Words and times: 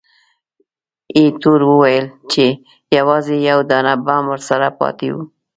ایټور 1.17 1.61
وویل 1.69 2.05
چې، 2.31 2.45
یوازې 2.97 3.35
یو 3.49 3.59
دانه 3.69 3.93
بم 4.05 4.23
ورسره 4.31 4.67
پاتې 4.79 5.07
وو. 5.13 5.23